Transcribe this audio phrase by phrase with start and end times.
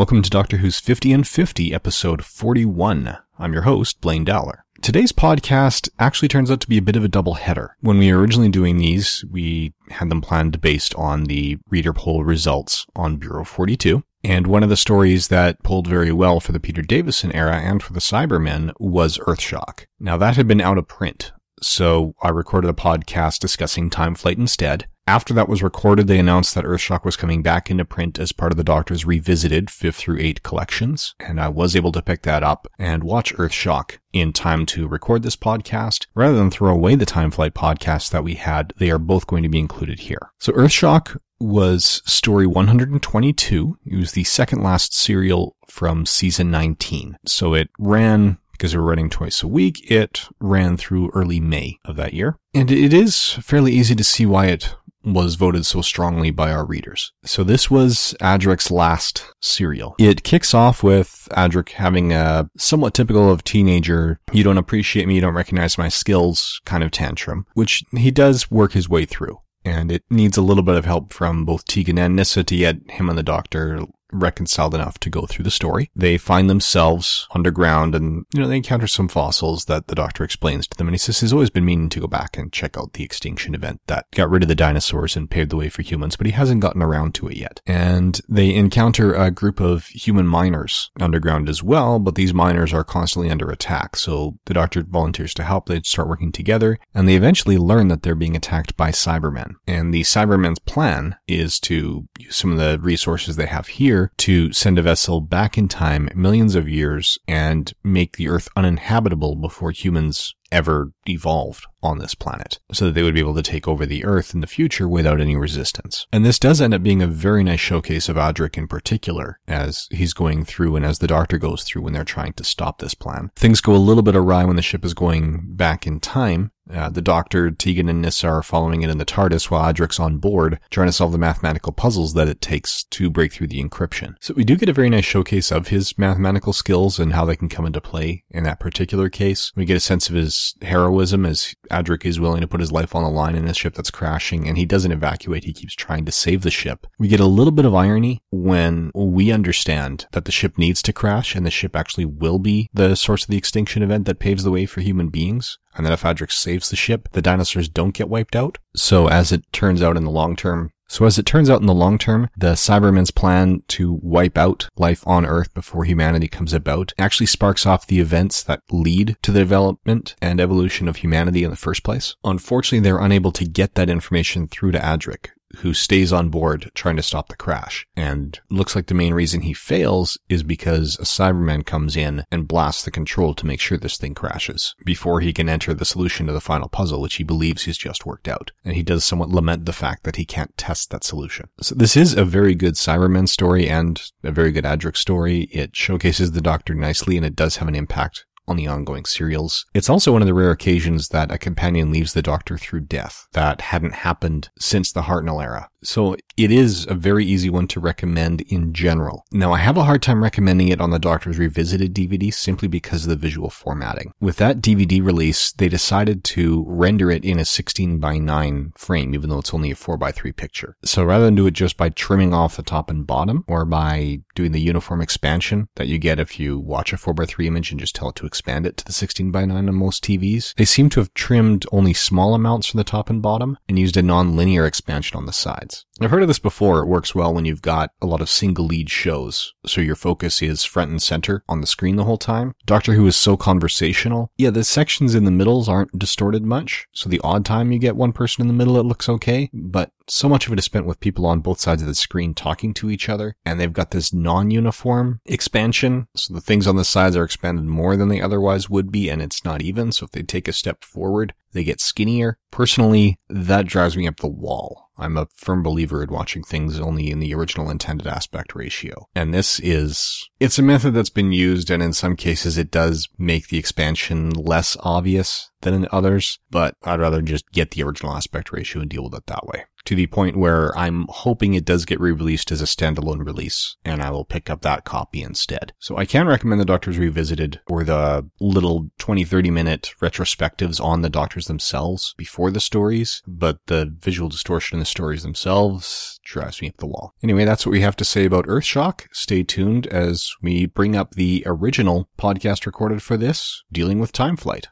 [0.00, 3.18] Welcome to Doctor Who's 50 and 50, episode 41.
[3.38, 4.64] I'm your host, Blaine Dowler.
[4.80, 7.76] Today's podcast actually turns out to be a bit of a double header.
[7.80, 12.24] When we were originally doing these, we had them planned based on the reader poll
[12.24, 14.02] results on Bureau 42.
[14.24, 17.82] And one of the stories that pulled very well for the Peter Davison era and
[17.82, 19.84] for the Cybermen was Earthshock.
[19.98, 24.38] Now that had been out of print, so I recorded a podcast discussing Time Flight
[24.38, 24.86] instead.
[25.06, 28.52] After that was recorded, they announced that Earthshock was coming back into print as part
[28.52, 32.42] of the Doctor's revisited 5th through 8 collections, and I was able to pick that
[32.42, 36.06] up and watch Earthshock in time to record this podcast.
[36.14, 39.42] Rather than throw away the Time Flight podcast that we had, they are both going
[39.42, 40.30] to be included here.
[40.38, 43.78] So Earthshock was story 122.
[43.86, 47.16] It was the second last serial from season 19.
[47.26, 49.90] So it ran because we were running twice a week.
[49.90, 52.36] It ran through early May of that year.
[52.52, 56.64] And it is fairly easy to see why it was voted so strongly by our
[56.64, 57.12] readers.
[57.24, 59.94] So this was Adric's last serial.
[59.98, 65.14] It kicks off with Adric having a somewhat typical of teenager, you don't appreciate me,
[65.14, 69.40] you don't recognize my skills kind of tantrum, which he does work his way through.
[69.64, 72.90] And it needs a little bit of help from both Tegan and Nyssa to get
[72.90, 75.90] him and the doctor reconciled enough to go through the story.
[75.94, 80.66] They find themselves underground and, you know, they encounter some fossils that the doctor explains
[80.68, 80.88] to them.
[80.88, 83.54] And he says he's always been meaning to go back and check out the extinction
[83.54, 86.32] event that got rid of the dinosaurs and paved the way for humans, but he
[86.32, 87.60] hasn't gotten around to it yet.
[87.66, 92.84] And they encounter a group of human miners underground as well, but these miners are
[92.84, 93.96] constantly under attack.
[93.96, 95.66] So the doctor volunteers to help.
[95.66, 99.54] They start working together and they eventually learn that they're being attacked by Cybermen.
[99.66, 104.52] And the Cybermen's plan is to use some of the resources they have here to
[104.52, 109.70] send a vessel back in time millions of years and make the Earth uninhabitable before
[109.70, 113.86] humans ever evolved on this planet so that they would be able to take over
[113.86, 116.06] the earth in the future without any resistance.
[116.12, 119.88] And this does end up being a very nice showcase of Adric in particular as
[119.90, 122.94] he's going through and as the doctor goes through when they're trying to stop this
[122.94, 123.30] plan.
[123.36, 126.88] Things go a little bit awry when the ship is going back in time uh,
[126.88, 130.60] the Doctor, Tegan, and Nyssa are following it in the TARDIS while Adric's on board,
[130.70, 134.14] trying to solve the mathematical puzzles that it takes to break through the encryption.
[134.20, 137.36] So we do get a very nice showcase of his mathematical skills and how they
[137.36, 139.52] can come into play in that particular case.
[139.56, 142.94] We get a sense of his heroism as Adric is willing to put his life
[142.94, 145.44] on the line in a ship that's crashing, and he doesn't evacuate.
[145.44, 146.86] He keeps trying to save the ship.
[146.98, 150.92] We get a little bit of irony when we understand that the ship needs to
[150.92, 154.44] crash and the ship actually will be the source of the extinction event that paves
[154.44, 157.94] the way for human beings and that if Adric saves the ship, the dinosaurs don't
[157.94, 158.58] get wiped out.
[158.74, 161.68] So as it turns out in the long term, so as it turns out in
[161.68, 166.52] the long term, the Cybermen's plan to wipe out life on Earth before humanity comes
[166.52, 171.44] about actually sparks off the events that lead to the development and evolution of humanity
[171.44, 172.16] in the first place.
[172.24, 176.96] Unfortunately, they're unable to get that information through to Adric, who stays on board trying
[176.96, 177.86] to stop the crash.
[177.96, 182.48] And looks like the main reason he fails is because a Cyberman comes in and
[182.48, 186.26] blasts the control to make sure this thing crashes before he can enter the solution
[186.26, 188.52] to the final puzzle, which he believes he's just worked out.
[188.64, 191.48] And he does somewhat lament the fact that he can't test that solution.
[191.60, 195.42] So this is a very good Cyberman story and a very good Adric story.
[195.52, 199.64] It showcases the Doctor nicely and it does have an impact on the ongoing serials.
[199.72, 203.28] It's also one of the rare occasions that a companion leaves the Doctor through death.
[203.32, 205.69] That hadn't happened since the Hartnell era.
[205.82, 209.24] So it is a very easy one to recommend in general.
[209.32, 213.04] Now I have a hard time recommending it on the Doctor's Revisited DVD simply because
[213.04, 214.12] of the visual formatting.
[214.20, 219.14] With that DVD release, they decided to render it in a 16 by 9 frame,
[219.14, 220.76] even though it's only a 4 by 3 picture.
[220.84, 224.20] So rather than do it just by trimming off the top and bottom or by
[224.34, 227.70] doing the uniform expansion that you get if you watch a 4 by 3 image
[227.70, 230.54] and just tell it to expand it to the 16 by 9 on most TVs,
[230.56, 233.96] they seem to have trimmed only small amounts from the top and bottom and used
[233.96, 235.69] a non-linear expansion on the sides
[236.00, 236.80] I've heard of this before.
[236.80, 239.54] It works well when you've got a lot of single lead shows.
[239.66, 242.54] So your focus is front and center on the screen the whole time.
[242.66, 244.30] Doctor Who is so conversational.
[244.36, 246.86] Yeah, the sections in the middles aren't distorted much.
[246.92, 249.50] So the odd time you get one person in the middle, it looks okay.
[249.52, 252.34] But so much of it is spent with people on both sides of the screen
[252.34, 253.34] talking to each other.
[253.44, 256.08] And they've got this non-uniform expansion.
[256.14, 259.08] So the things on the sides are expanded more than they otherwise would be.
[259.08, 259.92] And it's not even.
[259.92, 262.38] So if they take a step forward, they get skinnier.
[262.50, 264.90] Personally, that drives me up the wall.
[264.96, 269.08] I'm a firm believer in watching things only in the original intended aspect ratio.
[269.14, 273.08] And this is, it's a method that's been used and in some cases it does
[273.18, 278.14] make the expansion less obvious than in others, but I'd rather just get the original
[278.14, 281.64] aspect ratio and deal with it that way to the point where I'm hoping it
[281.64, 285.72] does get re-released as a standalone release, and I will pick up that copy instead.
[285.78, 291.02] So I can recommend the Doctors Revisited or the little 20, 30 minute retrospectives on
[291.02, 296.60] the Doctors themselves before the stories, but the visual distortion in the stories themselves drives
[296.60, 297.14] me up the wall.
[297.22, 299.06] Anyway, that's what we have to say about Earthshock.
[299.12, 304.36] Stay tuned as we bring up the original podcast recorded for this, dealing with time
[304.36, 304.68] flight.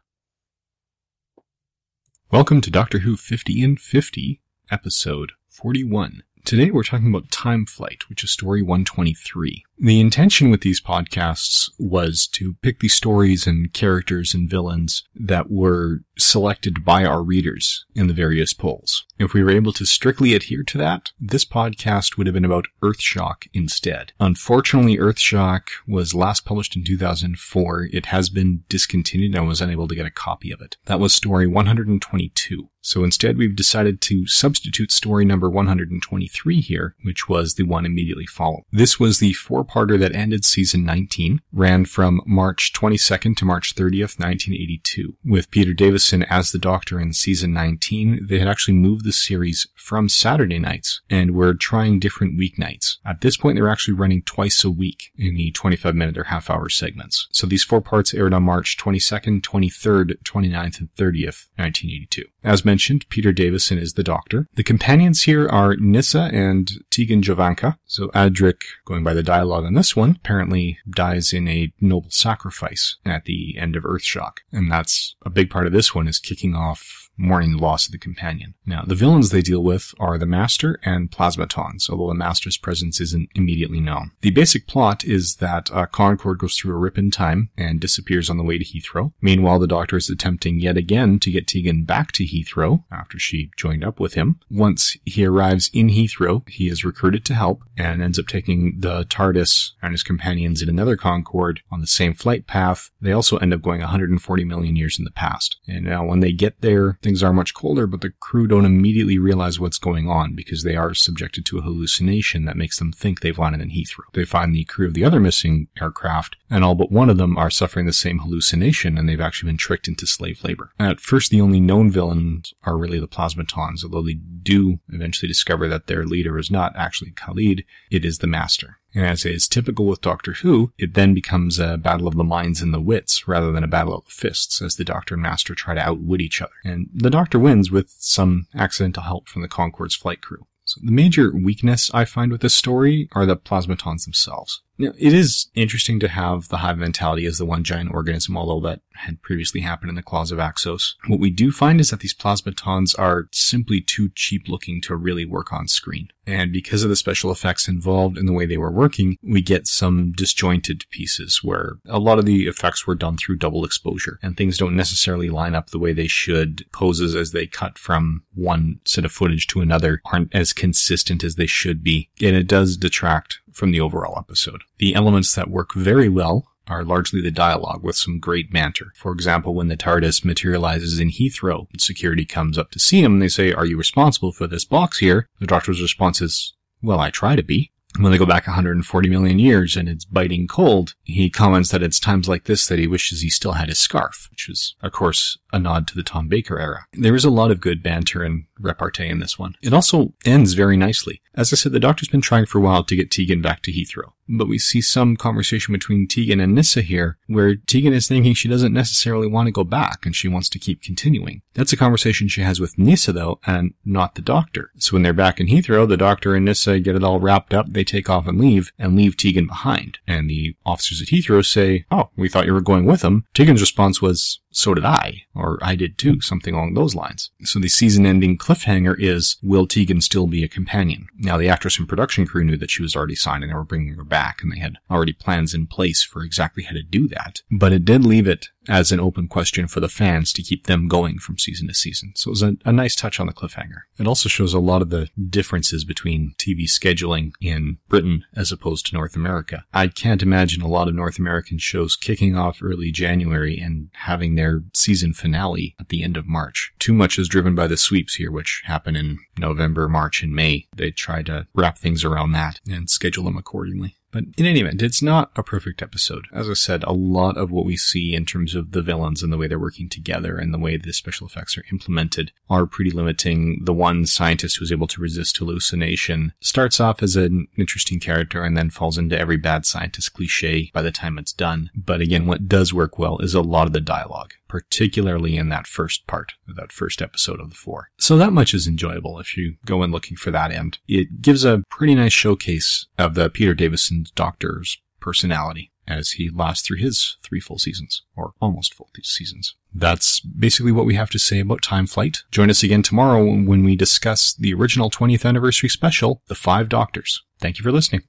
[2.30, 6.24] Welcome to Doctor Who 50 in 50, episode 41.
[6.44, 9.64] Today we're talking about Time Flight, which is story 123.
[9.80, 15.52] The intention with these podcasts was to pick the stories and characters and villains that
[15.52, 19.04] were selected by our readers in the various polls.
[19.20, 22.66] If we were able to strictly adhere to that, this podcast would have been about
[22.82, 24.12] Earthshock instead.
[24.18, 27.88] Unfortunately, Earthshock was last published in 2004.
[27.92, 30.76] It has been discontinued and I was unable to get a copy of it.
[30.86, 32.68] That was story 122.
[32.80, 38.24] So instead, we've decided to substitute story number 123 here, which was the one immediately
[38.26, 38.64] following.
[38.72, 39.34] This was the
[39.68, 45.16] four-parter that ended season 19, ran from March 22nd to March 30th, 1982.
[45.24, 49.66] With Peter Davison as the Doctor in season 19, they had actually moved the series
[49.74, 52.96] from Saturday nights and were trying different weeknights.
[53.04, 56.24] At this point, they were actually running twice a week in the 25 minute or
[56.24, 57.28] half hour segments.
[57.32, 62.24] So these four parts aired on March 22nd, 23rd, 29th, and 30th, 1982.
[62.44, 64.48] As mentioned, Peter Davison is the Doctor.
[64.54, 67.76] The companions here are Nyssa and Tegan Jovanka.
[67.86, 72.96] So Adric, going by the dialogue on this one, apparently dies in a noble sacrifice
[73.04, 74.38] at the end of Earthshock.
[74.52, 77.92] And that's a big part of this one is kicking off mourning the loss of
[77.92, 78.54] the companion.
[78.64, 83.00] Now, the villains they deal with are the Master and Plasmatons, although the Master's presence
[83.00, 84.12] isn't immediately known.
[84.20, 88.30] The basic plot is that uh, Concorde goes through a rip in time and disappears
[88.30, 89.12] on the way to Heathrow.
[89.20, 93.50] Meanwhile, the Doctor is attempting yet again to get Tegan back to Heathrow after she
[93.56, 94.40] joined up with him.
[94.50, 99.04] Once he arrives in Heathrow, he is recruited to help and ends up taking the
[99.04, 102.90] TARDIS and his companions in another Concorde on the same flight path.
[103.00, 105.56] They also end up going 140 million years in the past.
[105.66, 109.18] And now when they get there, things are much colder, but the crew don't immediately
[109.18, 113.20] realize what's going on because they are subjected to a hallucination that makes them think
[113.20, 114.12] they've landed in Heathrow.
[114.12, 117.38] They find the crew of the other missing aircraft, and all but one of them
[117.38, 120.70] are suffering the same hallucination, and they've actually been tricked into slave labor.
[120.78, 125.66] At first, the only known villains are really the Plasmatons, although they do eventually discover
[125.68, 128.80] that their leader is not actually Kalid, it is the Master.
[128.94, 132.62] And as is typical with Doctor Who, it then becomes a battle of the minds
[132.62, 135.54] and the wits rather than a battle of the fists as the Doctor and Master
[135.54, 136.52] try to outwit each other.
[136.64, 140.46] And the Doctor wins with some accidental help from the Concorde's flight crew.
[140.64, 144.62] So the major weakness I find with this story are the plasmatons themselves.
[144.78, 148.60] Now, it is interesting to have the hive mentality as the one giant organism, although
[148.68, 150.94] that had previously happened in the claws of Axos.
[151.06, 155.24] What we do find is that these plasmatons are simply too cheap looking to really
[155.24, 156.08] work on screen.
[156.26, 159.66] And because of the special effects involved in the way they were working, we get
[159.66, 164.36] some disjointed pieces where a lot of the effects were done through double exposure and
[164.36, 166.66] things don't necessarily line up the way they should.
[166.70, 171.36] Poses as they cut from one set of footage to another aren't as consistent as
[171.36, 172.10] they should be.
[172.20, 174.62] And it does detract from the overall episode.
[174.78, 178.92] The elements that work very well are largely the dialogue with some great banter.
[178.94, 183.22] For example, when the TARDIS materializes in Heathrow, security comes up to see him and
[183.22, 185.26] they say, Are you responsible for this box here?
[185.40, 187.72] The doctor's response is, Well, I try to be.
[187.98, 191.98] When they go back 140 million years and it's biting cold, he comments that it's
[191.98, 195.38] times like this that he wishes he still had his scarf, which was, of course,
[195.52, 196.86] a nod to the Tom Baker era.
[196.92, 199.54] There is a lot of good banter and repartee in this one.
[199.62, 201.22] It also ends very nicely.
[201.34, 203.72] As I said, the doctor's been trying for a while to get Tegan back to
[203.72, 204.12] Heathrow.
[204.28, 208.48] But we see some conversation between Tegan and Nyssa here, where Tegan is thinking she
[208.48, 211.42] doesn't necessarily want to go back and she wants to keep continuing.
[211.54, 214.70] That's a conversation she has with Nyssa though, and not the doctor.
[214.78, 217.66] So when they're back in Heathrow, the doctor and Nyssa get it all wrapped up,
[217.72, 219.98] they take off and leave, and leave Tegan behind.
[220.06, 223.24] And the officers at Heathrow say, Oh, we thought you were going with him.
[223.34, 227.30] Tegan's response was, so did I, or I did too, something along those lines.
[227.42, 231.08] So the season ending cliffhanger is, will Tegan still be a companion?
[231.18, 233.64] Now the actress and production crew knew that she was already signed and they were
[233.64, 237.08] bringing her back and they had already plans in place for exactly how to do
[237.08, 237.42] that.
[237.50, 240.88] But it did leave it as an open question for the fans to keep them
[240.88, 242.12] going from season to season.
[242.14, 243.82] So it was a, a, nice touch on the cliffhanger.
[243.98, 248.86] It also shows a lot of the differences between TV scheduling in Britain as opposed
[248.86, 249.64] to North America.
[249.72, 254.34] I can't imagine a lot of North American shows kicking off early January and having
[254.34, 256.72] their season finale at the end of March.
[256.78, 260.66] Too much is driven by the sweeps here, which happen in November, March, and May.
[260.76, 263.96] They try to wrap things around that and schedule them accordingly.
[264.10, 266.26] But in any event, it's not a perfect episode.
[266.32, 269.32] As I said, a lot of what we see in terms of the villains and
[269.32, 272.90] the way they're working together and the way the special effects are implemented are pretty
[272.90, 273.64] limiting.
[273.64, 278.56] The one scientist who's able to resist hallucination starts off as an interesting character and
[278.56, 281.70] then falls into every bad scientist cliche by the time it's done.
[281.74, 285.66] But again, what does work well is a lot of the dialogue particularly in that
[285.66, 287.90] first part, that first episode of the four.
[287.98, 290.78] So that much is enjoyable if you go in looking for that end.
[290.88, 296.66] It gives a pretty nice showcase of the Peter Davison's Doctor's personality as he lasts
[296.66, 299.54] through his three full seasons, or almost full seasons.
[299.74, 302.24] That's basically what we have to say about Time Flight.
[302.30, 307.22] Join us again tomorrow when we discuss the original 20th anniversary special, The Five Doctors.
[307.40, 308.02] Thank you for listening.